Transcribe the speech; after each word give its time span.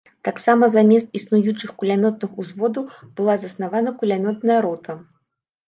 Таксама 0.27 0.69
замест 0.75 1.13
існуючых 1.19 1.73
кулямётных 1.83 2.31
узводаў 2.45 2.89
была 3.21 3.39
заснавана 3.47 3.97
кулямётная 4.03 4.59
рота. 4.69 5.01